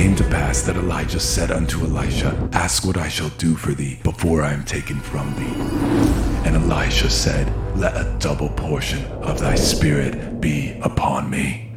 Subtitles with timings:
[0.00, 4.00] came to pass that Elijah said unto Elisha, Ask what I shall do for thee
[4.02, 6.48] before I am taken from thee.
[6.48, 7.46] And Elisha said,
[7.76, 11.69] Let a double portion of thy spirit be upon me.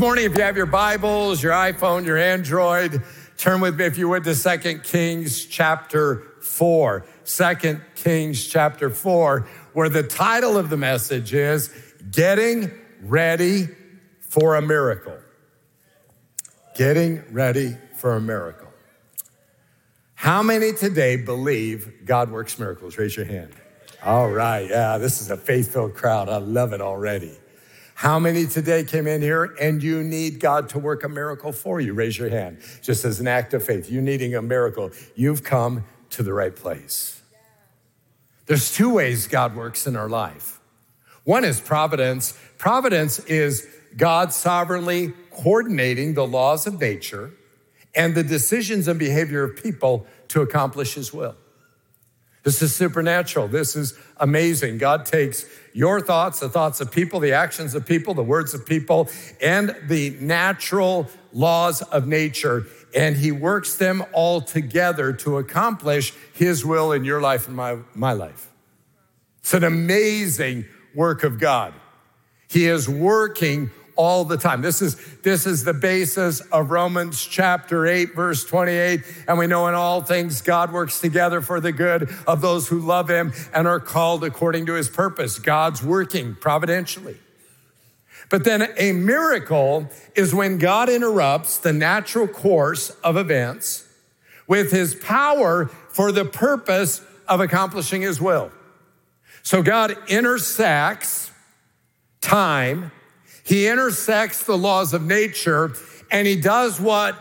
[0.00, 3.02] Morning, if you have your Bibles, your iPhone, your Android,
[3.36, 7.04] turn with me, if you would, to 2 Kings chapter 4.
[7.26, 11.68] 2 Kings chapter 4, where the title of the message is
[12.10, 12.70] Getting
[13.02, 13.68] Ready
[14.20, 15.18] for a Miracle.
[16.74, 18.72] Getting Ready for a Miracle.
[20.14, 22.96] How many today believe God works miracles?
[22.96, 23.52] Raise your hand.
[24.02, 26.30] All right, yeah, this is a faith filled crowd.
[26.30, 27.36] I love it already.
[28.00, 31.82] How many today came in here and you need God to work a miracle for
[31.82, 31.92] you?
[31.92, 32.56] Raise your hand.
[32.80, 33.90] Just as an act of faith.
[33.90, 34.90] You needing a miracle.
[35.14, 37.20] You've come to the right place.
[38.46, 40.60] There's two ways God works in our life.
[41.24, 42.32] One is providence.
[42.56, 47.32] Providence is God sovereignly coordinating the laws of nature
[47.94, 51.36] and the decisions and behavior of people to accomplish his will.
[52.44, 53.48] This is supernatural.
[53.48, 54.78] This is amazing.
[54.78, 58.66] God takes your thoughts, the thoughts of people, the actions of people, the words of
[58.66, 59.08] people,
[59.40, 66.64] and the natural laws of nature, and He works them all together to accomplish His
[66.64, 68.50] will in your life and my, my life.
[69.40, 71.74] It's an amazing work of God.
[72.48, 74.62] He is working all the time.
[74.62, 79.02] This is, this is the basis of Romans chapter 8, verse 28.
[79.28, 82.78] And we know in all things God works together for the good of those who
[82.78, 85.38] love him and are called according to his purpose.
[85.38, 87.18] God's working providentially.
[88.30, 93.86] But then a miracle is when God interrupts the natural course of events
[94.46, 98.50] with his power for the purpose of accomplishing his will.
[99.42, 101.30] So God intersects
[102.22, 102.92] time
[103.50, 105.72] he intersects the laws of nature
[106.08, 107.16] and he does what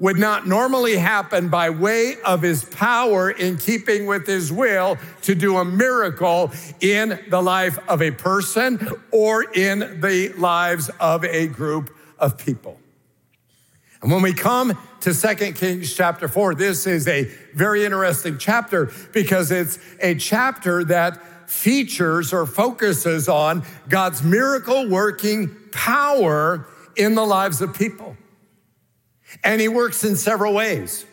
[0.00, 5.36] would not normally happen by way of his power in keeping with his will to
[5.36, 6.50] do a miracle
[6.80, 12.76] in the life of a person or in the lives of a group of people.
[14.02, 18.90] And when we come to 2 Kings chapter 4, this is a very interesting chapter
[19.12, 27.24] because it's a chapter that features or focuses on God's miracle working power in the
[27.24, 28.16] lives of people.
[29.42, 31.06] And he works in several ways.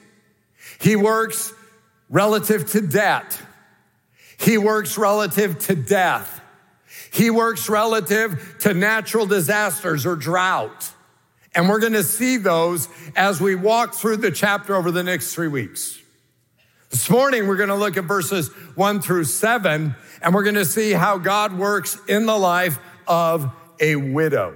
[0.79, 1.53] He works
[2.09, 3.39] relative to debt.
[4.37, 6.41] He works relative to death.
[7.13, 10.91] He works relative to natural disasters or drought.
[11.53, 15.33] And we're going to see those as we walk through the chapter over the next
[15.33, 15.97] three weeks.
[16.95, 20.63] This morning, we're going to look at verses one through seven, and we're going to
[20.63, 23.51] see how God works in the life of
[23.81, 24.55] a widow.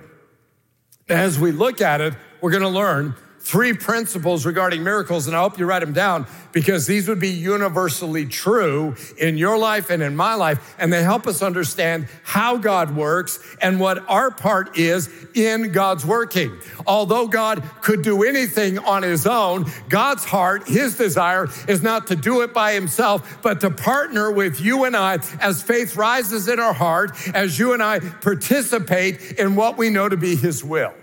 [1.09, 5.39] As we look at it, we're going to learn three principles regarding miracles, and I
[5.39, 10.03] hope you write them down because these would be universally true in your life and
[10.03, 14.77] in my life, and they help us understand how God works and what our part
[14.77, 16.57] is in God's working.
[16.85, 22.15] Although God could do anything on his own, God's heart, his desire is not to
[22.15, 26.59] do it by himself, but to partner with you and I as faith rises in
[26.59, 30.93] our heart, as you and I participate in what we know to be his will.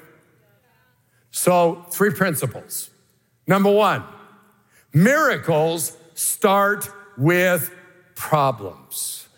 [1.36, 2.88] So, three principles.
[3.46, 4.02] Number one,
[4.94, 6.88] miracles start
[7.18, 7.70] with
[8.14, 9.28] problems.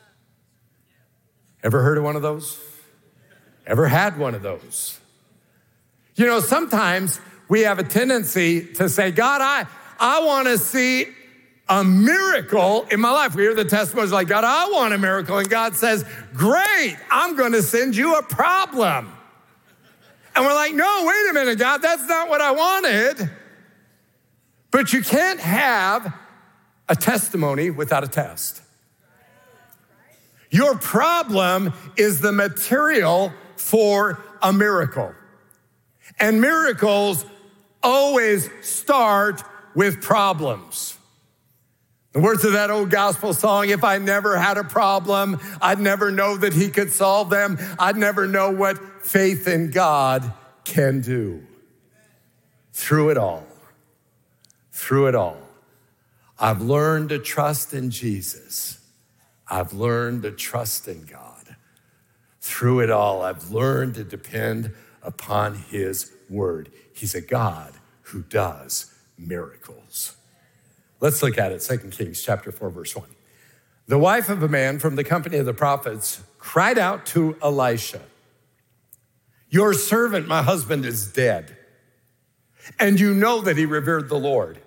[1.64, 2.56] Ever heard of one of those?
[3.66, 5.00] Ever had one of those?
[6.14, 9.66] You know, sometimes we have a tendency to say, God, I,
[9.98, 11.08] I want to see
[11.68, 13.34] a miracle in my life.
[13.34, 15.38] We hear the testimonies like, God, I want a miracle.
[15.38, 19.17] And God says, Great, I'm going to send you a problem.
[20.38, 23.28] And we're like, no, wait a minute, God, that's not what I wanted.
[24.70, 26.14] But you can't have
[26.88, 28.62] a testimony without a test.
[30.48, 35.12] Your problem is the material for a miracle.
[36.20, 37.24] And miracles
[37.82, 39.42] always start
[39.74, 40.97] with problems.
[42.12, 46.10] The words of that old gospel song, if I never had a problem, I'd never
[46.10, 47.58] know that he could solve them.
[47.78, 50.32] I'd never know what faith in God
[50.64, 51.46] can do.
[52.72, 53.44] Through it all,
[54.72, 55.38] through it all,
[56.38, 58.78] I've learned to trust in Jesus.
[59.48, 61.38] I've learned to trust in God
[62.48, 64.72] through it all, I've learned to depend
[65.02, 66.72] upon his word.
[66.94, 70.16] He's a God who does miracles.
[71.00, 73.06] Let's look at it, 2 Kings chapter 4, verse 1.
[73.86, 78.00] The wife of a man from the company of the prophets cried out to Elisha,
[79.48, 81.56] Your servant, my husband, is dead.
[82.78, 84.60] And you know that he revered the Lord.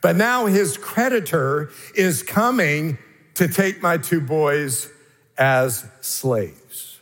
[0.00, 2.98] But now his creditor is coming
[3.34, 4.88] to take my two boys
[5.36, 7.00] as slaves.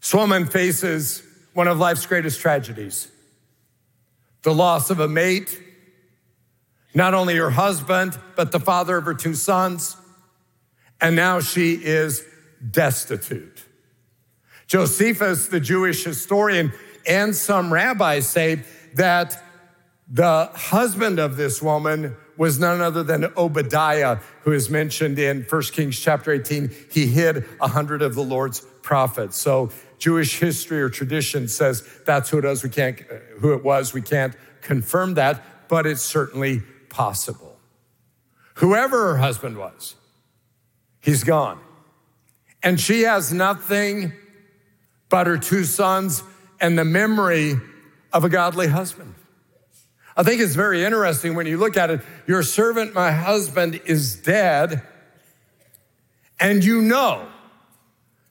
[0.00, 1.22] This woman faces
[1.52, 3.10] one of life's greatest tragedies
[4.42, 5.60] the loss of a mate,
[6.94, 9.96] not only her husband, but the father of her two sons.
[11.00, 12.24] And now she is
[12.70, 13.64] destitute.
[14.66, 16.72] Josephus, the Jewish historian,
[17.06, 18.62] and some rabbis say
[18.94, 19.42] that
[20.08, 25.62] the husband of this woman was none other than Obadiah, who is mentioned in 1
[25.72, 26.74] Kings chapter 18.
[26.90, 29.40] He hid a hundred of the Lord's prophets.
[29.40, 32.62] So Jewish history or tradition says that's who it was.
[32.62, 32.98] We can't,
[33.40, 33.92] who it was.
[33.92, 37.56] We can't confirm that, but it's certainly possible.
[38.56, 39.94] Whoever her husband was,
[41.00, 41.58] he's gone.
[42.62, 44.12] And she has nothing
[45.08, 46.22] but her two sons
[46.60, 47.54] and the memory
[48.12, 49.14] of a godly husband.
[50.16, 52.00] I think it's very interesting when you look at it.
[52.26, 54.82] Your servant, my husband, is dead,
[56.38, 57.26] and you know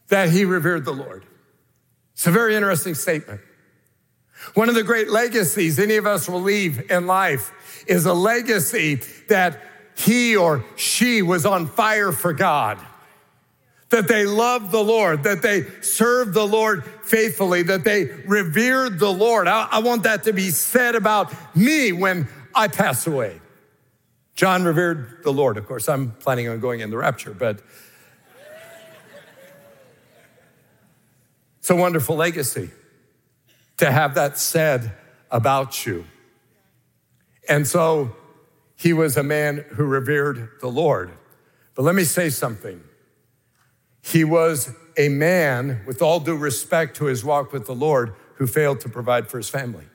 [0.10, 1.26] that he revered the Lord.
[2.14, 3.42] It's a very interesting statement.
[4.54, 7.52] One of the great legacies any of us will leave in life
[7.88, 8.96] is a legacy
[9.28, 9.62] that
[9.96, 12.80] he or she was on fire for God
[13.90, 19.12] that they loved the Lord, that they served the Lord faithfully, that they revered the
[19.12, 19.48] Lord.
[19.48, 23.42] I, I, want that to be said about me when I pass away.
[24.36, 25.58] John revered the Lord.
[25.58, 27.62] Of course, I'm planning on going in the rapture, but
[31.60, 32.70] it's a wonderful legacy
[33.78, 34.94] to have that said
[35.32, 36.06] about you.
[37.50, 38.16] And so
[38.76, 41.12] he was a man who revered the Lord.
[41.76, 42.82] But let me say something.
[44.02, 48.48] He was a man, with all due respect to his walk with the Lord, who
[48.48, 49.86] failed to provide for his family.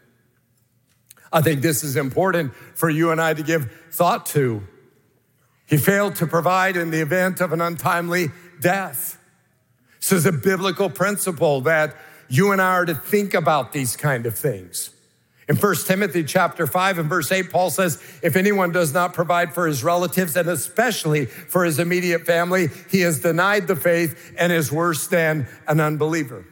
[1.33, 4.63] I think this is important for you and I to give thought to.
[5.67, 8.29] He failed to provide in the event of an untimely
[8.61, 9.19] death.
[10.01, 11.97] This is a biblical principle that
[12.29, 14.94] you and I are to think about these kind of things.
[15.47, 19.53] In 1 Timothy chapter 5 and verse 8, Paul says, if anyone does not provide
[19.53, 24.51] for his relatives and especially for his immediate family, he has denied the faith and
[24.53, 26.47] is worse than an unbeliever.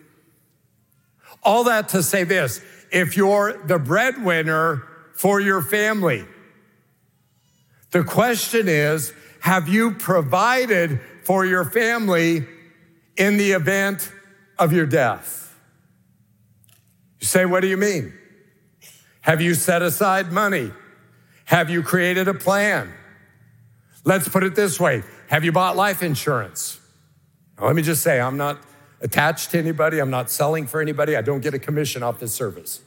[1.42, 2.60] All that to say this,
[2.90, 4.82] if you're the breadwinner
[5.14, 6.26] for your family,
[7.92, 12.46] the question is, have you provided for your family
[13.16, 14.12] in the event
[14.58, 15.58] of your death?
[17.20, 18.12] You say, what do you mean?
[19.22, 20.72] Have you set aside money?
[21.46, 22.92] Have you created a plan?
[24.04, 26.80] Let's put it this way Have you bought life insurance?
[27.58, 28.58] Now, let me just say, I'm not
[29.00, 32.34] attached to anybody, I'm not selling for anybody, I don't get a commission off this
[32.34, 32.80] service.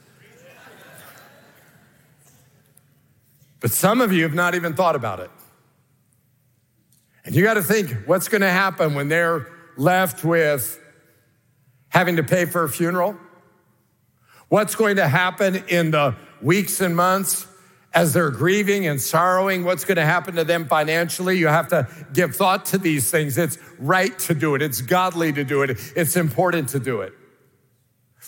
[3.60, 5.30] But some of you have not even thought about it.
[7.24, 10.78] And you got to think what's going to happen when they're left with
[11.88, 13.16] having to pay for a funeral?
[14.48, 17.46] What's going to happen in the weeks and months
[17.94, 21.38] as they're grieving and sorrowing, what's going to happen to them financially.
[21.38, 23.38] You have to give thought to these things.
[23.38, 27.14] It's right to do it, it's godly to do it, it's important to do it.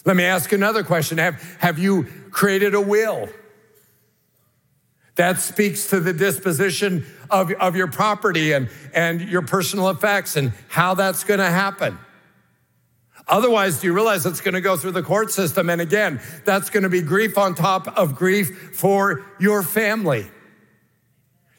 [0.04, 3.28] Let me ask another question Have, have you created a will?
[5.16, 10.52] That speaks to the disposition of, of your property and, and your personal effects and
[10.68, 11.98] how that's going to happen.
[13.28, 15.68] Otherwise, do you realize it's going to go through the court system?
[15.68, 20.26] And again, that's going to be grief on top of grief for your family.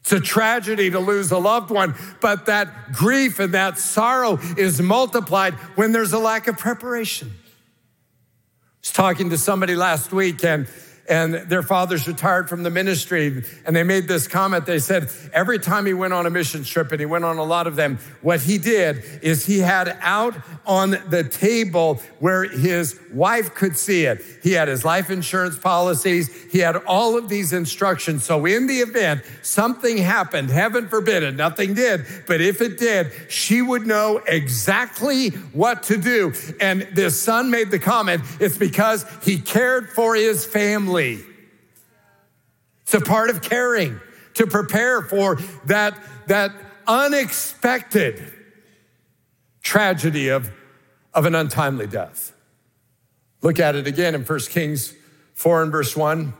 [0.00, 4.80] It's a tragedy to lose a loved one, but that grief and that sorrow is
[4.80, 7.30] multiplied when there's a lack of preparation.
[7.30, 10.66] I was talking to somebody last week and
[11.10, 13.42] and their fathers retired from the ministry.
[13.66, 14.64] And they made this comment.
[14.64, 17.42] They said, every time he went on a mission trip, and he went on a
[17.42, 22.98] lot of them, what he did is he had out on the table where his
[23.12, 24.22] wife could see it.
[24.42, 26.30] He had his life insurance policies.
[26.52, 28.24] He had all of these instructions.
[28.24, 33.10] So in the event something happened, heaven forbid it, nothing did, but if it did,
[33.28, 36.32] she would know exactly what to do.
[36.60, 40.99] And this son made the comment, it's because he cared for his family
[42.82, 44.00] It's a part of caring
[44.34, 46.52] to prepare for that, that
[46.86, 48.32] unexpected
[49.62, 50.50] tragedy of
[51.12, 52.32] of an untimely death.
[53.42, 54.94] Look at it again in 1 Kings
[55.34, 56.34] 4 and verse 1.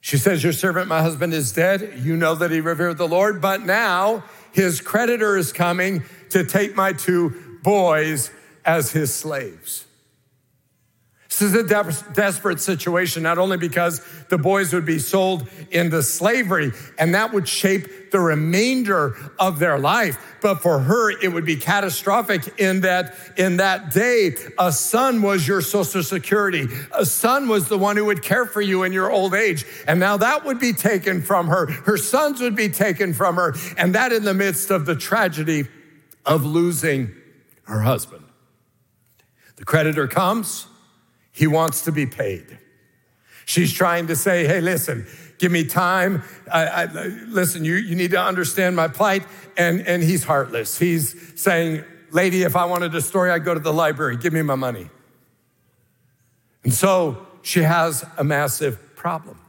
[0.00, 1.98] She says, Your servant, my husband, is dead.
[1.98, 6.76] You know that he revered the Lord, but now his creditor is coming to take
[6.76, 8.30] my two boys
[8.64, 9.86] as his slaves.
[11.36, 16.00] This is a de- desperate situation, not only because the boys would be sold into
[16.00, 21.44] slavery and that would shape the remainder of their life, but for her, it would
[21.44, 26.68] be catastrophic in that in that day, a son was your social security.
[26.96, 29.64] A son was the one who would care for you in your old age.
[29.88, 31.66] And now that would be taken from her.
[31.66, 33.56] Her sons would be taken from her.
[33.76, 35.66] And that in the midst of the tragedy
[36.24, 37.12] of losing
[37.64, 38.24] her husband.
[39.56, 40.68] The creditor comes.
[41.34, 42.58] He wants to be paid.
[43.44, 45.06] She's trying to say, hey, listen,
[45.38, 46.22] give me time.
[46.50, 46.84] I, I,
[47.26, 49.26] listen, you, you need to understand my plight.
[49.56, 50.78] And, and he's heartless.
[50.78, 54.16] He's saying, lady, if I wanted a story, I'd go to the library.
[54.16, 54.88] Give me my money.
[56.62, 59.40] And so she has a massive problem.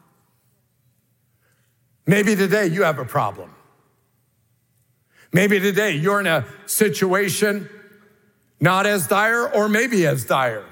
[2.08, 3.52] Maybe today you have a problem.
[5.32, 7.70] Maybe today you're in a situation
[8.60, 10.66] not as dire or maybe as dire.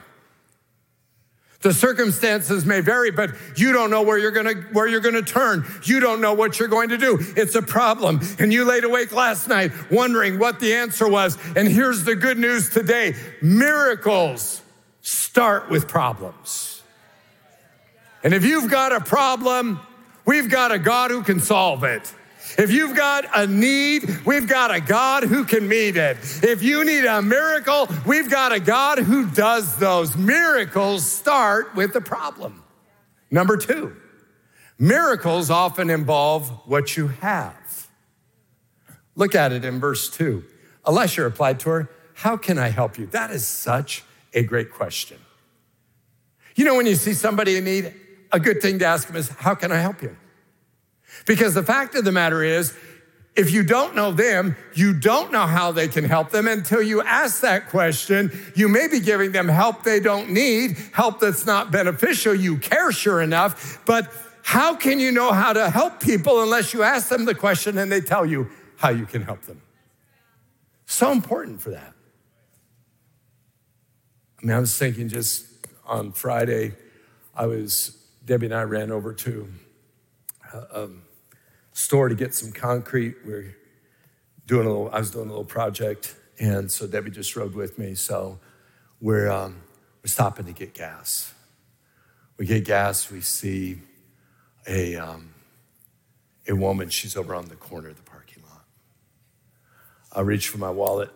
[1.64, 5.66] The circumstances may vary, but you don't know where you're gonna where you're gonna turn.
[5.84, 7.18] You don't know what you're going to do.
[7.38, 8.20] It's a problem.
[8.38, 11.38] And you laid awake last night wondering what the answer was.
[11.56, 13.16] And here's the good news today.
[13.42, 14.62] Miracles
[15.02, 16.82] start with problems.
[18.24, 19.80] And if you've got a problem,
[20.26, 22.14] we've got a God who can solve it.
[22.58, 26.18] If you've got a need, we've got a God who can meet it.
[26.44, 30.16] If you need a miracle, we've got a God who does those.
[30.16, 32.64] Miracles start with the problem.
[33.32, 33.96] Number two,
[34.78, 37.90] miracles often involve what you have.
[39.16, 40.44] Look at it in verse two.
[40.86, 43.08] Elisha replied to her, How can I help you?
[43.08, 45.18] That is such a great question.
[46.56, 47.94] You know, when you see somebody in need,
[48.32, 50.16] a good thing to ask them is, How can I help you?
[51.26, 52.76] Because the fact of the matter is,
[53.36, 57.02] if you don't know them, you don't know how they can help them until you
[57.02, 58.32] ask that question.
[58.56, 62.36] You may be giving them help they don't need, help that's not beneficial.
[62.36, 64.12] You care, sure enough, but
[64.44, 67.92] how can you know how to help people unless you ask them the question and
[67.92, 69.62] they tell you how you can help them?
[70.86, 71.94] So important for that.
[74.42, 75.48] I mean, I was thinking just
[75.86, 76.74] on Friday,
[77.34, 79.48] I was, Debbie and I ran over to
[80.54, 81.04] uh, um,
[81.74, 83.16] store to get some concrete.
[83.26, 83.56] We are
[84.46, 87.78] doing a little, I was doing a little project, and so Debbie just rode with
[87.78, 87.96] me.
[87.96, 88.40] So
[89.02, 89.62] we're, um,
[90.04, 91.34] we're stopping to get gas.
[92.38, 93.80] We get gas, we see
[94.68, 95.34] a, um,
[96.48, 98.66] a woman, she's over on the corner of the parking lot.
[100.12, 101.12] I reach for my wallet.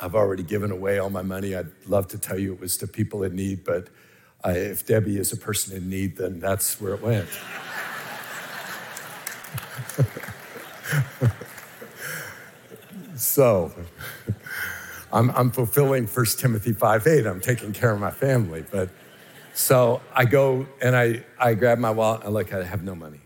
[0.00, 1.54] I've already given away all my money.
[1.54, 3.88] I'd love to tell you it was to people in need, but
[4.42, 7.28] I, if Debbie is a person in need, then that's where it went.
[13.16, 13.72] so
[15.12, 17.26] I'm, I'm fulfilling 1 Timothy 5 8.
[17.26, 18.64] I'm taking care of my family.
[18.70, 18.88] But
[19.54, 23.20] so I go and I, I grab my wallet and look, I have no money.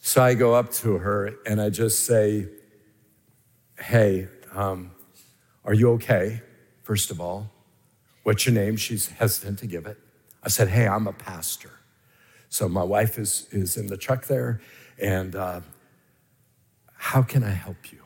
[0.00, 2.48] So I go up to her and I just say,
[3.78, 4.90] Hey, um,
[5.64, 6.42] are you okay?
[6.82, 7.50] First of all,
[8.24, 8.76] what's your name?
[8.76, 9.98] She's hesitant to give it.
[10.42, 11.70] I said, Hey, I'm a pastor.
[12.48, 14.60] So my wife is, is in the truck there
[15.02, 15.60] and uh,
[16.94, 17.98] how can I help you?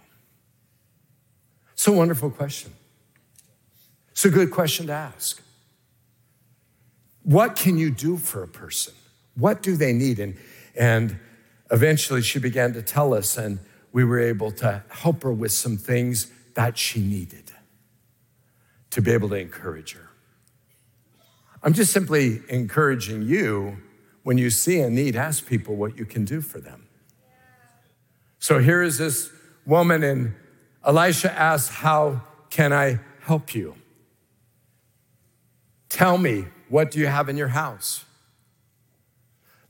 [1.75, 2.73] It's a wonderful question.
[4.11, 5.43] It's a good question to ask.
[7.23, 8.95] What can you do for a person?
[9.37, 10.19] What do they need?
[10.19, 10.37] And,
[10.75, 11.19] and
[11.71, 13.59] eventually she began to tell us, and
[13.93, 17.53] we were able to help her with some things that she needed
[18.91, 20.09] to be able to encourage her.
[21.63, 23.77] I'm just simply encouraging you
[24.23, 26.86] when you see a need, ask people what you can do for them.
[28.39, 29.31] So here is this
[29.65, 30.35] woman, and
[30.85, 33.75] Elisha asks, How can I help you?
[35.89, 38.05] Tell me, what do you have in your house?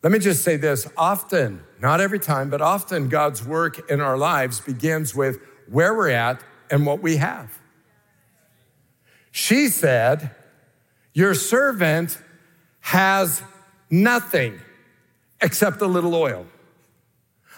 [0.02, 4.16] Let me just say this often, not every time, but often God's work in our
[4.16, 7.58] lives begins with where we're at and what we have.
[9.30, 10.34] She said,
[11.12, 12.18] Your servant
[12.80, 13.42] has
[13.90, 14.60] nothing
[15.40, 16.46] except a little oil.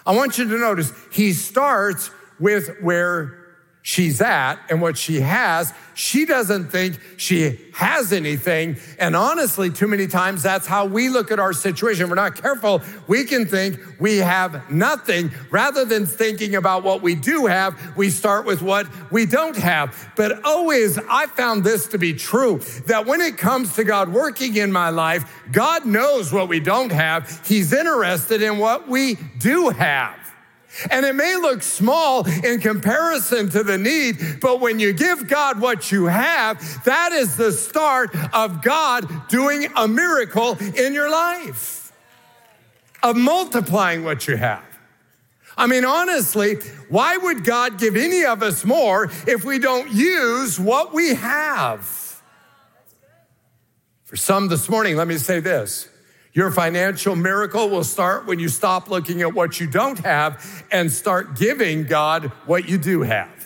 [0.05, 3.38] I want you to notice he starts with where
[3.81, 8.77] she's at and what she has, she doesn't think she has anything.
[8.99, 12.03] And honestly, too many times that's how we look at our situation.
[12.03, 12.81] If we're not careful.
[13.07, 17.97] We can think we have nothing rather than thinking about what we do have.
[17.97, 20.11] We start with what we don't have.
[20.15, 24.55] But always, I found this to be true that when it comes to God working
[24.55, 27.41] in my life, God knows what we don't have.
[27.45, 30.18] He's interested in what we do have.
[30.89, 35.59] And it may look small in comparison to the need, but when you give God
[35.59, 41.91] what you have, that is the start of God doing a miracle in your life,
[43.03, 44.63] of multiplying what you have.
[45.57, 46.55] I mean, honestly,
[46.87, 51.81] why would God give any of us more if we don't use what we have?
[54.05, 55.88] For some this morning, let me say this
[56.33, 60.91] your financial miracle will start when you stop looking at what you don't have and
[60.91, 63.38] start giving God what you do have.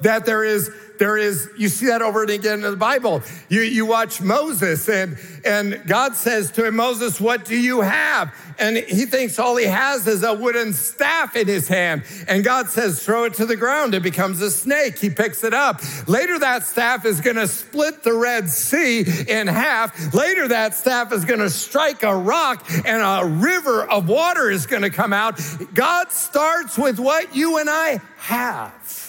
[0.00, 3.22] That there is there is, you see that over and again in the Bible.
[3.48, 8.34] You, you watch Moses and, and God says to him, Moses, what do you have?
[8.58, 12.04] And he thinks all he has is a wooden staff in his hand.
[12.26, 13.94] And God says, throw it to the ground.
[13.94, 14.98] It becomes a snake.
[14.98, 15.80] He picks it up.
[16.08, 20.14] Later, that staff is going to split the Red Sea in half.
[20.14, 24.66] Later, that staff is going to strike a rock and a river of water is
[24.66, 25.38] going to come out.
[25.74, 29.05] God starts with what you and I have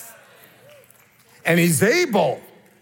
[1.47, 2.39] and He's able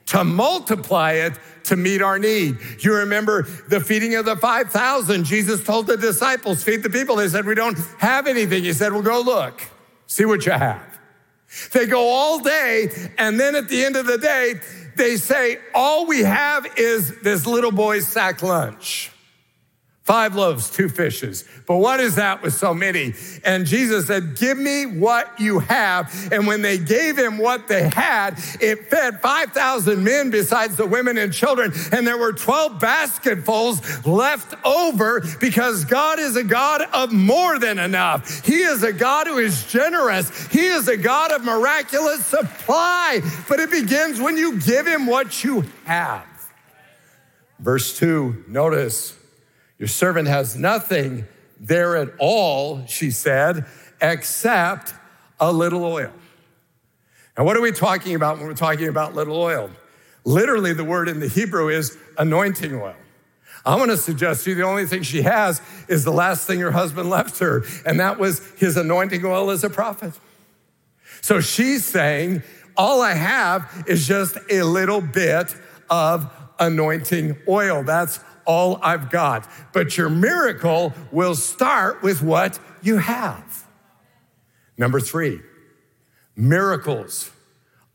[0.08, 2.58] to multiply it to meet our need.
[2.80, 5.24] You remember the feeding of the 5,000.
[5.24, 7.16] Jesus told the disciples, feed the people.
[7.16, 8.64] They said, we don't have anything.
[8.64, 9.64] He said, well, go look,
[10.06, 11.00] see what you have.
[11.72, 14.56] They go all day, and then at the end of the day,
[14.98, 19.12] they say, all we have is this little boy's sack lunch.
[20.06, 21.46] Five loaves, two fishes.
[21.66, 23.16] But what is that with so many?
[23.44, 26.32] And Jesus said, Give me what you have.
[26.32, 31.18] And when they gave him what they had, it fed 5,000 men besides the women
[31.18, 31.74] and children.
[31.92, 37.80] And there were 12 basketfuls left over because God is a God of more than
[37.80, 38.46] enough.
[38.46, 40.46] He is a God who is generous.
[40.52, 43.22] He is a God of miraculous supply.
[43.50, 46.28] But it begins when you give him what you have.
[47.58, 49.15] Verse 2, notice
[49.78, 51.26] your servant has nothing
[51.60, 53.66] there at all, she said,
[54.02, 54.94] except
[55.40, 56.12] a little oil.
[57.38, 59.70] Now, what are we talking about when we're talking about little oil?
[60.24, 62.96] Literally, the word in the Hebrew is anointing oil.
[63.66, 66.60] I want to suggest to you the only thing she has is the last thing
[66.60, 70.14] her husband left her, and that was his anointing oil as a prophet.
[71.22, 72.44] So she's saying,
[72.78, 75.56] All I have is just a little bit
[75.90, 77.84] of anointing oil.
[77.84, 79.50] That's all I've got.
[79.74, 83.66] But your miracle will start with what you have.
[84.78, 85.42] Number three,
[86.36, 87.32] miracles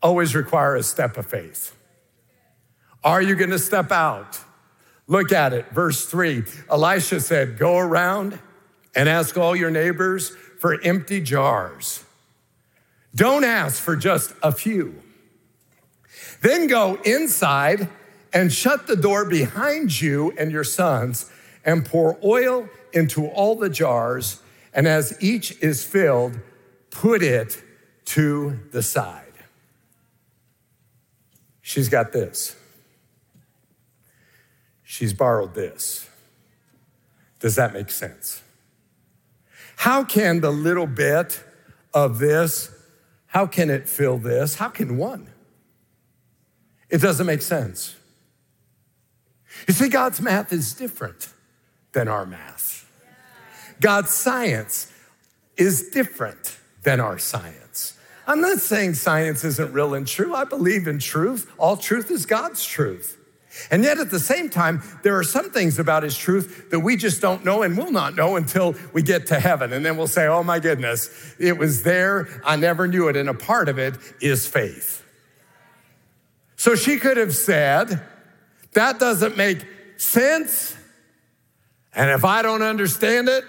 [0.01, 1.75] always require a step of faith.
[3.03, 4.39] Are you going to step out?
[5.07, 6.43] Look at it, verse three.
[6.69, 8.39] Elisha said, Go around
[8.95, 12.03] and ask all your neighbors for empty jars.
[13.15, 15.01] Don't ask for just a few.
[16.41, 17.89] Then go inside
[18.33, 21.29] and shut the door behind you and your sons,
[21.65, 24.41] and pour oil into all the jars,
[24.73, 26.39] and as each is filled,
[26.89, 27.61] put it
[28.05, 29.25] to the side.
[31.61, 32.55] She's got this.
[34.83, 36.09] She's borrowed this.
[37.39, 38.41] Does that make sense?
[39.77, 41.43] How can the little bit
[41.93, 42.69] of this,
[43.27, 44.55] how can it fill this?
[44.55, 45.27] How can one?
[46.89, 47.95] It doesn't make sense.
[49.67, 51.29] You see, God's math is different
[51.93, 52.89] than our math.
[53.79, 54.91] God's science
[55.57, 57.97] is different than our science.
[58.27, 60.33] I'm not saying science isn't real and true.
[60.33, 61.51] I believe in truth.
[61.57, 63.17] All truth is God's truth.
[63.69, 66.95] And yet, at the same time, there are some things about his truth that we
[66.95, 69.73] just don't know and will not know until we get to heaven.
[69.73, 72.29] And then we'll say, oh my goodness, it was there.
[72.45, 73.17] I never knew it.
[73.17, 75.03] And a part of it is faith.
[76.55, 78.01] So she could have said,
[78.73, 79.65] that doesn't make
[79.97, 80.75] sense.
[81.93, 83.43] And if I don't understand it,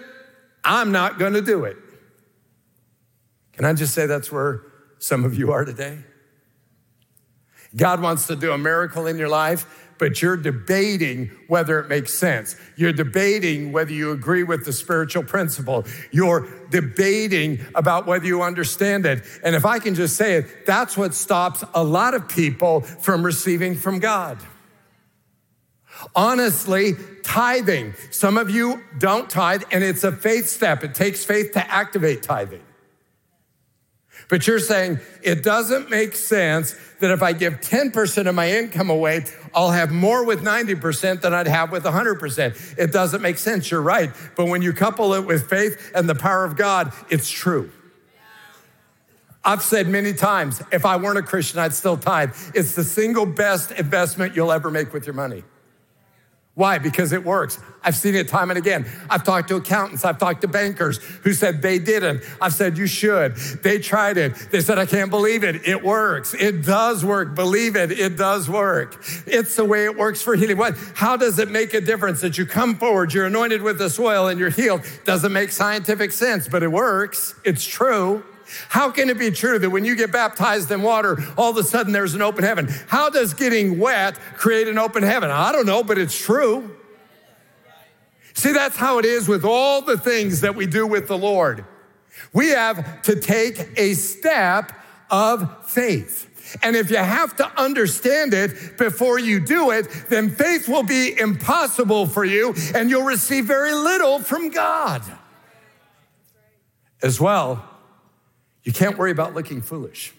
[0.63, 1.77] I'm not going to do it.
[3.53, 4.61] Can I just say that's where
[4.99, 5.99] some of you are today?
[7.75, 12.13] God wants to do a miracle in your life, but you're debating whether it makes
[12.13, 12.55] sense.
[12.75, 15.85] You're debating whether you agree with the spiritual principle.
[16.11, 19.23] You're debating about whether you understand it.
[19.43, 23.25] And if I can just say it, that's what stops a lot of people from
[23.25, 24.39] receiving from God.
[26.15, 27.93] Honestly, tithing.
[28.11, 30.83] Some of you don't tithe, and it's a faith step.
[30.83, 32.63] It takes faith to activate tithing.
[34.29, 38.89] But you're saying it doesn't make sense that if I give 10% of my income
[38.89, 42.77] away, I'll have more with 90% than I'd have with 100%.
[42.77, 43.69] It doesn't make sense.
[43.69, 44.11] You're right.
[44.35, 47.71] But when you couple it with faith and the power of God, it's true.
[49.45, 52.33] I've said many times, if I weren't a Christian, I'd still tithe.
[52.55, 55.43] It's the single best investment you'll ever make with your money.
[56.55, 56.77] Why?
[56.77, 57.59] Because it works.
[57.83, 58.85] I've seen it time and again.
[59.09, 62.23] I've talked to accountants, I've talked to bankers who said they didn't.
[62.39, 63.35] I've said you should.
[63.35, 64.35] They tried it.
[64.51, 65.67] They said, I can't believe it.
[65.67, 66.35] It works.
[66.35, 67.33] It does work.
[67.33, 67.91] Believe it.
[67.91, 69.03] It does work.
[69.25, 70.57] It's the way it works for healing.
[70.57, 70.77] What?
[70.93, 74.27] How does it make a difference that you come forward, you're anointed with the oil
[74.27, 74.81] and you're healed?
[75.05, 77.33] Doesn't make scientific sense, but it works.
[77.43, 78.23] It's true.
[78.69, 81.63] How can it be true that when you get baptized in water, all of a
[81.63, 82.67] sudden there's an open heaven?
[82.87, 85.31] How does getting wet create an open heaven?
[85.31, 86.75] I don't know, but it's true.
[88.33, 91.65] See, that's how it is with all the things that we do with the Lord.
[92.33, 94.71] We have to take a step
[95.09, 96.29] of faith.
[96.61, 101.17] And if you have to understand it before you do it, then faith will be
[101.17, 105.01] impossible for you and you'll receive very little from God.
[107.01, 107.67] As well,
[108.63, 110.13] you can't worry about looking foolish.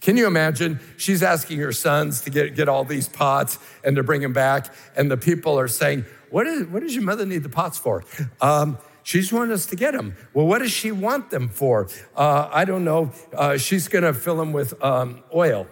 [0.00, 0.80] Can you imagine?
[0.96, 4.72] She's asking her sons to get, get all these pots and to bring them back,
[4.96, 8.04] and the people are saying, What, is, what does your mother need the pots for?
[8.40, 10.16] Um, she's wanting us to get them.
[10.32, 11.88] Well, what does she want them for?
[12.16, 13.12] Uh, I don't know.
[13.34, 15.66] Uh, she's going to fill them with um, oil.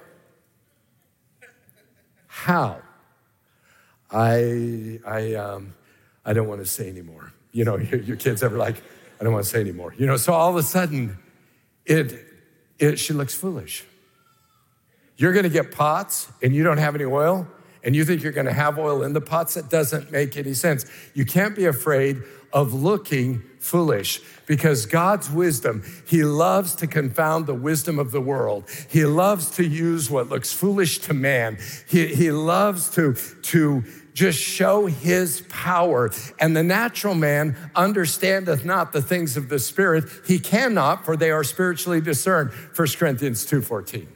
[2.26, 2.82] How?
[4.10, 5.74] I, I, um,
[6.24, 7.32] I don't want to say anymore.
[7.52, 8.76] You know, your, your kids ever like,
[9.20, 9.94] I don't want to say anymore.
[9.96, 11.18] You know, so all of a sudden,
[11.88, 12.24] it,
[12.78, 13.84] it, she looks foolish.
[15.16, 17.48] You're going to get pots and you don't have any oil,
[17.82, 19.54] and you think you're going to have oil in the pots.
[19.54, 20.86] That doesn't make any sense.
[21.14, 22.22] You can't be afraid
[22.52, 28.64] of looking foolish because God's wisdom, He loves to confound the wisdom of the world.
[28.88, 31.58] He loves to use what looks foolish to man.
[31.88, 33.84] He, he loves to, to
[34.18, 36.10] just show his power.
[36.40, 40.04] And the natural man understandeth not the things of the spirit.
[40.26, 42.50] He cannot, for they are spiritually discerned.
[42.50, 44.08] 1 Corinthians 2.14.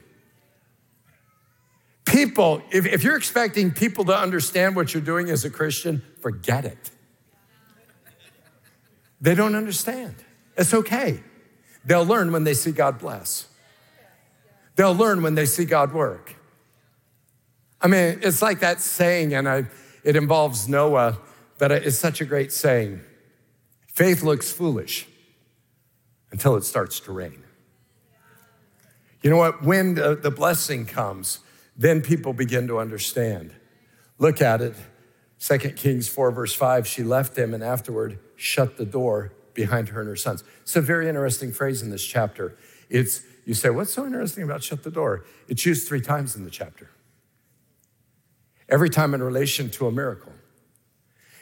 [2.04, 6.64] People, if, if you're expecting people to understand what you're doing as a Christian, forget
[6.64, 6.90] it.
[9.20, 10.16] They don't understand.
[10.56, 11.22] It's okay.
[11.84, 13.46] They'll learn when they see God bless.
[14.74, 16.34] They'll learn when they see God work.
[17.80, 19.66] I mean, it's like that saying, and I,
[20.04, 21.18] it involves Noah,
[21.58, 23.00] but it's such a great saying.
[23.86, 25.06] Faith looks foolish
[26.30, 27.44] until it starts to rain.
[29.22, 29.62] You know what?
[29.62, 31.40] When the, the blessing comes,
[31.76, 33.52] then people begin to understand.
[34.18, 34.74] Look at it.
[35.38, 40.00] 2 Kings 4, verse 5, she left him and afterward shut the door behind her
[40.00, 40.44] and her sons.
[40.62, 42.56] It's a very interesting phrase in this chapter.
[42.88, 45.24] It's, you say, what's so interesting about shut the door?
[45.48, 46.90] It's used three times in the chapter
[48.72, 50.32] every time in relation to a miracle.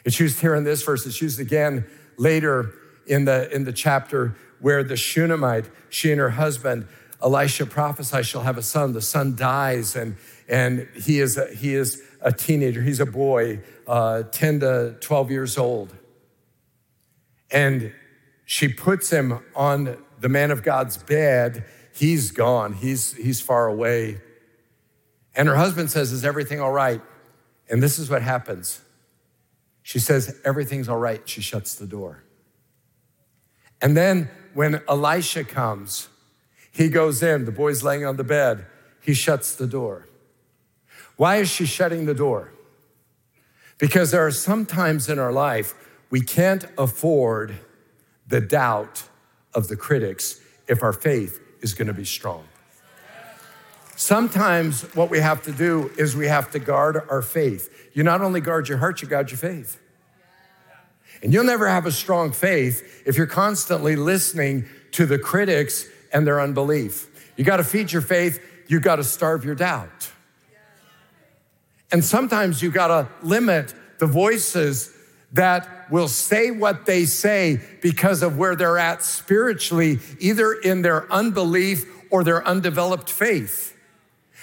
[0.03, 2.73] It's used here in this verse, it's used again later
[3.07, 6.87] in the, in the chapter where the Shunammite, she and her husband,
[7.23, 8.93] Elisha prophesy she'll have a son.
[8.93, 10.17] The son dies, and,
[10.49, 12.81] and he, is a, he is a teenager.
[12.81, 15.95] He's a boy, uh, 10 to 12 years old.
[17.49, 17.93] And
[18.45, 21.63] she puts him on the man of God's bed.
[21.93, 24.19] He's gone, he's, he's far away.
[25.33, 27.01] And her husband says, Is everything all right?
[27.71, 28.81] And this is what happens.
[29.81, 31.27] She says, Everything's all right.
[31.27, 32.23] She shuts the door.
[33.81, 36.09] And then when Elisha comes,
[36.71, 38.65] he goes in, the boy's laying on the bed,
[39.01, 40.07] he shuts the door.
[41.15, 42.51] Why is she shutting the door?
[43.79, 45.73] Because there are some times in our life
[46.09, 47.57] we can't afford
[48.27, 49.03] the doubt
[49.55, 52.43] of the critics if our faith is going to be strong.
[54.01, 57.91] Sometimes what we have to do is we have to guard our faith.
[57.93, 59.79] You not only guard your heart, you guard your faith.
[61.21, 66.25] And you'll never have a strong faith if you're constantly listening to the critics and
[66.25, 67.31] their unbelief.
[67.37, 70.09] You got to feed your faith, you got to starve your doubt.
[71.91, 74.91] And sometimes you got to limit the voices
[75.33, 81.05] that will say what they say because of where they're at spiritually, either in their
[81.13, 83.70] unbelief or their undeveloped faith.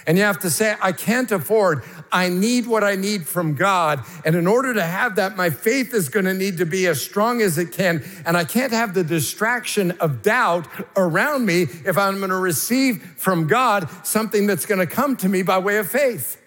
[0.07, 4.05] And you have to say, I can't afford, I need what I need from God.
[4.25, 7.03] And in order to have that, my faith is going to need to be as
[7.03, 8.05] strong as it can.
[8.25, 13.03] And I can't have the distraction of doubt around me if I'm going to receive
[13.17, 16.41] from God something that's going to come to me by way of faith.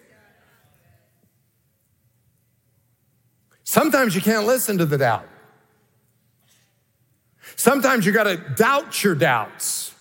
[3.64, 5.26] Sometimes you can't listen to the doubt.
[7.56, 9.91] Sometimes you got to doubt your doubts.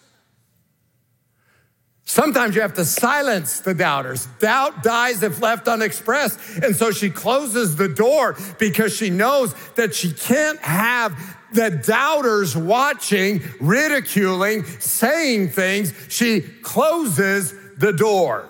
[2.12, 4.26] Sometimes you have to silence the doubters.
[4.40, 6.38] Doubt dies if left unexpressed.
[6.62, 11.18] And so she closes the door because she knows that she can't have
[11.54, 15.94] the doubters watching, ridiculing, saying things.
[16.10, 18.50] She closes the door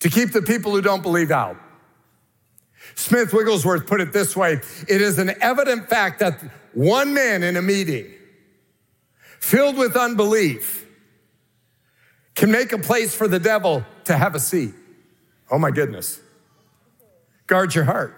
[0.00, 1.58] to keep the people who don't believe out.
[2.94, 6.40] Smith Wigglesworth put it this way it is an evident fact that
[6.72, 8.06] one man in a meeting
[9.40, 10.82] filled with unbelief
[12.34, 14.74] can make a place for the devil to have a seat.
[15.50, 16.20] Oh my goodness.
[17.46, 18.16] Guard your heart.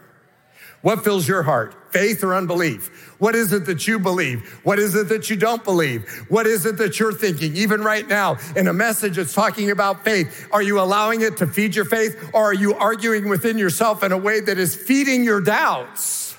[0.85, 1.75] What fills your heart?
[1.93, 3.17] Faith or unbelief?
[3.19, 4.61] What is it that you believe?
[4.65, 6.27] What is it that you don't believe?
[6.29, 7.57] What is it that you're thinking?
[7.57, 11.47] Even right now, in a message that's talking about faith, are you allowing it to
[11.47, 15.25] feed your faith or are you arguing within yourself in a way that is feeding
[15.25, 16.37] your doubts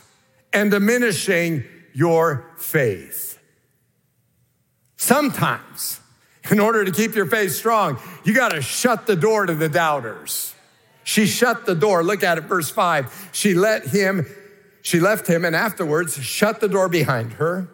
[0.54, 3.40] and diminishing your faith?
[4.96, 6.00] Sometimes,
[6.52, 9.70] in order to keep your faith strong, you got to shut the door to the
[9.70, 10.54] doubters.
[11.04, 12.04] She shut the door.
[12.04, 13.30] Look at it, verse five.
[13.32, 14.26] She let him,
[14.82, 17.70] she left him, and afterwards shut the door behind her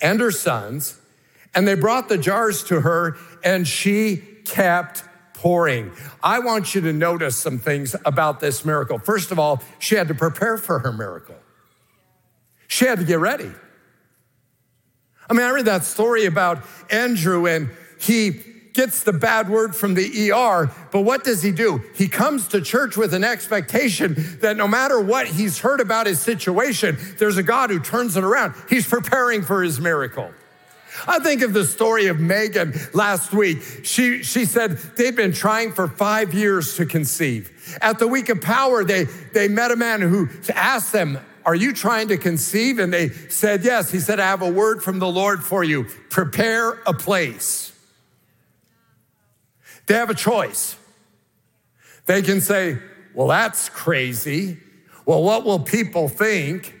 [0.00, 0.98] and her sons.
[1.54, 5.90] And they brought the jars to her, and she kept pouring.
[6.22, 8.98] I want you to notice some things about this miracle.
[8.98, 11.36] First of all, she had to prepare for her miracle,
[12.68, 13.50] she had to get ready.
[15.28, 18.40] I mean, I read that story about Andrew, and he
[18.72, 21.82] gets the bad word from the ER, but what does he do?
[21.94, 26.20] He comes to church with an expectation that no matter what he's heard about his
[26.20, 28.54] situation, there's a God who turns it around.
[28.68, 30.30] He's preparing for his miracle.
[31.06, 33.62] I think of the story of Megan last week.
[33.84, 37.78] She, she said they'd been trying for five years to conceive.
[37.80, 41.72] At the week of power, they, they met a man who asked them, Are you
[41.72, 42.78] trying to conceive?
[42.78, 43.90] And they said, Yes.
[43.90, 45.84] He said, I have a word from the Lord for you.
[46.08, 47.69] Prepare a place.
[49.86, 50.76] They have a choice.
[52.06, 52.78] They can say,
[53.14, 54.58] well, that's crazy.
[55.06, 56.74] Well, what will people think?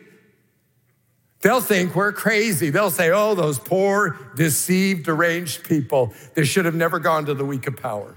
[1.40, 2.70] They'll think we're crazy.
[2.70, 7.44] They'll say, oh, those poor, deceived, deranged people, they should have never gone to the
[7.44, 8.16] week of power.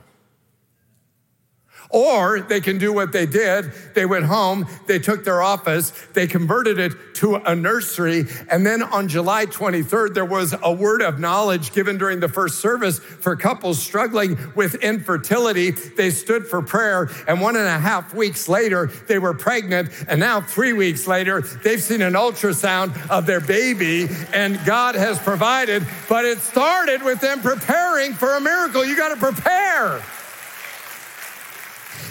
[1.93, 3.71] Or they can do what they did.
[3.93, 8.25] They went home, they took their office, they converted it to a nursery.
[8.49, 12.59] And then on July 23rd, there was a word of knowledge given during the first
[12.59, 15.69] service for couples struggling with infertility.
[15.69, 19.89] They stood for prayer, and one and a half weeks later, they were pregnant.
[20.07, 25.19] And now, three weeks later, they've seen an ultrasound of their baby, and God has
[25.19, 25.85] provided.
[26.09, 28.83] But it started with them preparing for a miracle.
[28.83, 30.01] You got to prepare.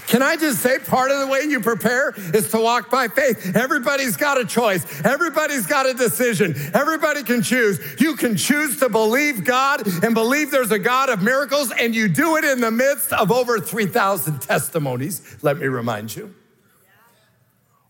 [0.07, 3.57] Can I just say part of the way you prepare is to walk by faith?
[3.57, 4.85] Everybody's got a choice.
[5.05, 6.55] Everybody's got a decision.
[6.75, 7.81] Everybody can choose.
[8.01, 12.09] You can choose to believe God and believe there's a God of miracles, and you
[12.09, 16.35] do it in the midst of over 3,000 testimonies, let me remind you.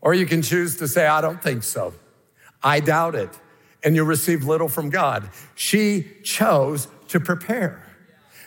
[0.00, 1.94] Or you can choose to say, I don't think so.
[2.62, 3.30] I doubt it.
[3.84, 5.30] And you'll receive little from God.
[5.54, 7.84] She chose to prepare.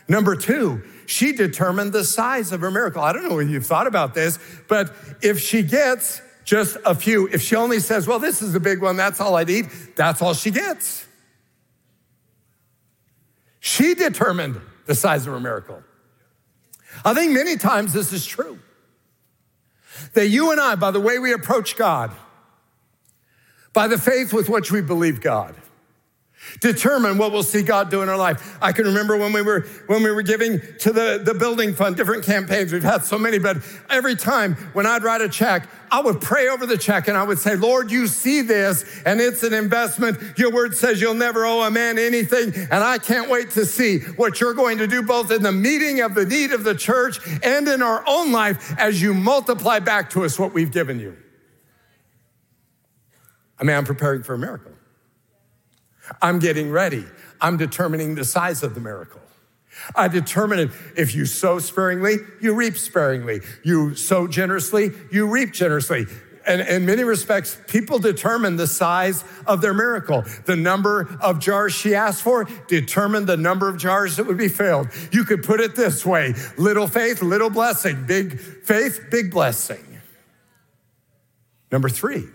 [0.08, 3.02] Number two, she determined the size of her miracle.
[3.02, 7.28] I don't know if you've thought about this, but if she gets just a few,
[7.28, 9.65] if she only says, well, this is a big one, that's all I need,
[9.96, 11.06] that's all she gets.
[13.60, 15.82] She determined the size of her miracle.
[17.04, 18.60] I think many times this is true.
[20.13, 22.12] That you and I, by the way we approach God,
[23.74, 25.56] by the faith with which we believe God,
[26.62, 28.58] determine what we'll see God do in our life.
[28.62, 31.95] I can remember when we were when we were giving to the, the building fund,
[31.95, 32.71] different campaigns.
[32.71, 33.58] We've had so many, but
[33.89, 37.24] every time when I'd write a check, I would pray over the check and I
[37.24, 40.38] would say, Lord, you see this and it's an investment.
[40.38, 42.54] Your word says you'll never owe a man anything.
[42.56, 46.02] And I can't wait to see what you're going to do both in the meeting
[46.02, 50.10] of the need of the church and in our own life as you multiply back
[50.12, 51.15] to us what we've given you.
[53.58, 54.75] I mean, I'm preparing for a miracle.
[56.22, 57.06] I'm getting ready.
[57.41, 59.22] I'm determining the size of the miracle.
[59.96, 60.72] I determine.
[60.96, 63.41] If you sow sparingly, you reap sparingly.
[63.63, 66.06] You sow generously, you reap generously.
[66.48, 70.24] And in many respects, people determine the size of their miracle.
[70.46, 74.48] The number of jars she asked for determined the number of jars that would be
[74.48, 74.89] filled.
[75.12, 78.06] You could put it this way little faith, little blessing.
[78.06, 79.84] Big faith, big blessing.
[81.72, 82.26] Number three,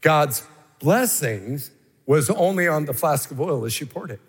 [0.00, 0.46] God's
[0.78, 1.70] blessings
[2.06, 4.20] was only on the flask of oil as she poured it.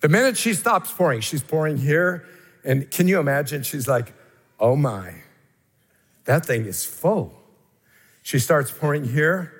[0.00, 2.26] The minute she stops pouring, she's pouring here.
[2.64, 3.62] And can you imagine?
[3.62, 4.12] She's like,
[4.58, 5.14] oh my,
[6.24, 7.34] that thing is full.
[8.22, 9.52] She starts pouring here.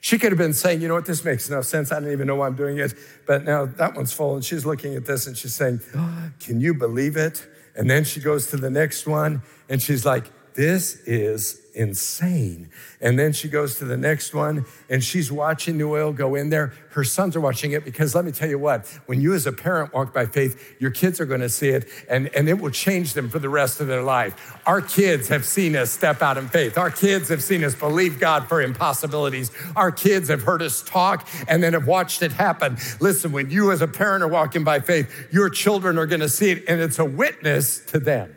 [0.00, 1.90] She could have been saying, you know what, this makes no sense.
[1.90, 2.94] I don't even know why I'm doing it.
[3.26, 6.60] But now that one's full, and she's looking at this and she's saying, oh, Can
[6.60, 7.46] you believe it?
[7.74, 12.70] And then she goes to the next one and she's like, This is insane.
[13.00, 16.50] And then she goes to the next one and she's watching the oil go in
[16.50, 16.72] there.
[16.90, 19.52] Her sons are watching it because let me tell you what, when you as a
[19.52, 22.70] parent walk by faith, your kids are going to see it and, and it will
[22.70, 24.56] change them for the rest of their life.
[24.66, 26.78] Our kids have seen us step out in faith.
[26.78, 29.50] Our kids have seen us believe God for impossibilities.
[29.74, 32.76] Our kids have heard us talk and then have watched it happen.
[33.00, 36.28] Listen, when you as a parent are walking by faith, your children are going to
[36.28, 38.34] see it and it's a witness to them.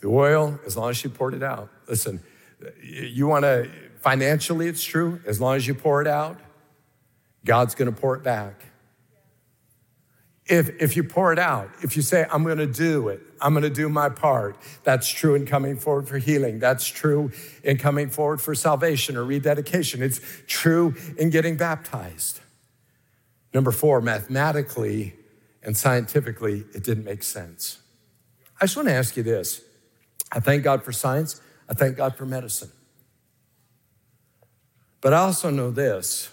[0.00, 1.70] The oil, as long as you poured it out.
[1.88, 2.22] Listen,
[2.82, 5.20] you want to, financially, it's true.
[5.26, 6.38] As long as you pour it out,
[7.44, 8.66] God's going to pour it back.
[10.48, 13.52] If, if you pour it out, if you say, I'm going to do it, I'm
[13.52, 16.60] going to do my part, that's true in coming forward for healing.
[16.60, 17.32] That's true
[17.64, 20.02] in coming forward for salvation or rededication.
[20.02, 22.40] It's true in getting baptized.
[23.52, 25.14] Number four, mathematically
[25.64, 27.78] and scientifically, it didn't make sense.
[28.60, 29.62] I just want to ask you this
[30.32, 31.40] I thank God for science.
[31.68, 32.70] I thank God for medicine.
[35.00, 36.30] But I also know this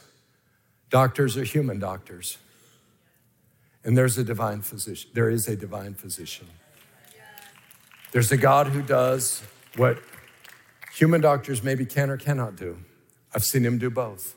[0.89, 2.37] doctors are human doctors.
[3.83, 5.09] And there's a divine physician.
[5.13, 6.47] There is a divine physician.
[8.11, 9.43] There's a God who does
[9.75, 9.99] what
[10.93, 12.77] human doctors maybe can or cannot do.
[13.33, 14.35] I've seen him do both.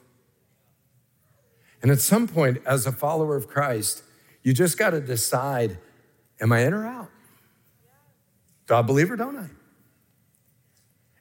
[1.82, 4.02] And at some point, as a follower of Christ,
[4.42, 5.78] you just got to decide
[6.40, 7.10] am I in or out?
[8.66, 9.48] Do I believe or don't I?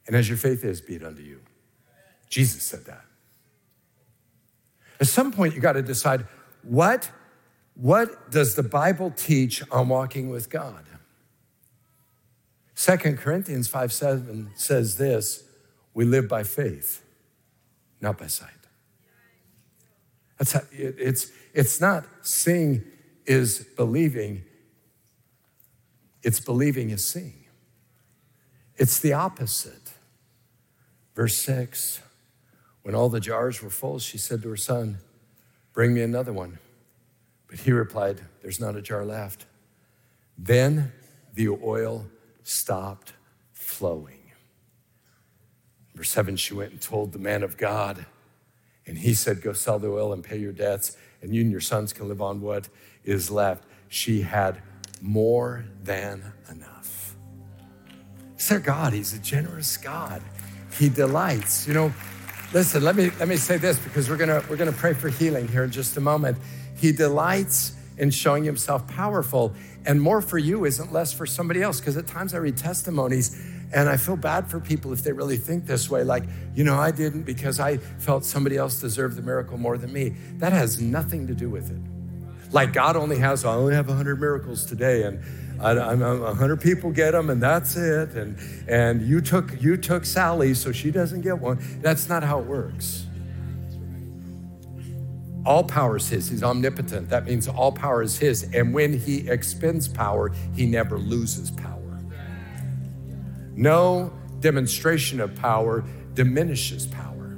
[0.06, 1.40] And as your faith is, be it unto you.
[2.28, 3.04] Jesus said that.
[5.00, 6.26] At some point, you got to decide
[6.62, 7.10] what,
[7.74, 10.84] what does the Bible teach on walking with God?
[12.74, 15.44] Second Corinthians 5 7 says this
[15.94, 17.02] we live by faith,
[18.02, 18.50] not by sight.
[20.38, 22.84] That's how, it, it's, it's not seeing
[23.24, 24.44] is believing,
[26.26, 27.44] it's believing is seeing.
[28.74, 29.92] It's the opposite.
[31.14, 32.00] Verse 6
[32.82, 34.98] When all the jars were full, she said to her son,
[35.72, 36.58] Bring me another one.
[37.46, 39.46] But he replied, There's not a jar left.
[40.36, 40.90] Then
[41.32, 42.06] the oil
[42.42, 43.12] stopped
[43.52, 44.32] flowing.
[45.94, 48.04] Verse 7 She went and told the man of God,
[48.84, 51.60] and he said, Go sell the oil and pay your debts, and you and your
[51.60, 52.68] sons can live on what
[53.04, 53.62] is left.
[53.88, 54.60] She had
[55.00, 57.16] more than enough.
[58.34, 58.92] It's our God.
[58.92, 60.22] He's a generous God.
[60.78, 61.66] He delights.
[61.66, 61.94] You know,
[62.52, 65.48] listen, let me let me say this because we're gonna we're gonna pray for healing
[65.48, 66.38] here in just a moment.
[66.76, 69.54] He delights in showing himself powerful,
[69.86, 71.80] and more for you isn't less for somebody else.
[71.80, 73.40] Because at times I read testimonies
[73.72, 76.76] and I feel bad for people if they really think this way, like, you know,
[76.76, 80.10] I didn't because I felt somebody else deserved the miracle more than me.
[80.38, 81.95] That has nothing to do with it.
[82.56, 85.20] Like God only has, I only have 100 miracles today, and
[85.60, 88.12] I, I'm, 100 people get them, and that's it.
[88.12, 91.58] And, and you, took, you took Sally, so she doesn't get one.
[91.82, 93.04] That's not how it works.
[95.44, 96.30] All power is His.
[96.30, 97.10] He's omnipotent.
[97.10, 98.44] That means all power is His.
[98.54, 102.00] And when He expends power, He never loses power.
[103.54, 107.36] No demonstration of power diminishes power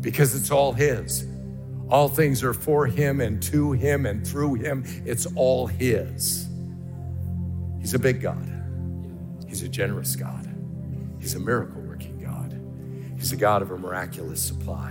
[0.00, 1.26] because it's all His.
[1.90, 4.84] All things are for Him and to Him and through Him.
[5.04, 6.48] It's all His.
[7.80, 8.46] He's a big God.
[9.46, 10.46] He's a generous God.
[11.18, 12.60] He's a miracle working God.
[13.16, 14.90] He's a God of a miraculous supply.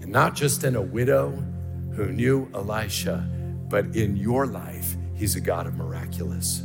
[0.00, 1.30] And not just in a widow
[1.94, 3.28] who knew Elisha,
[3.68, 6.63] but in your life, He's a God of miraculous.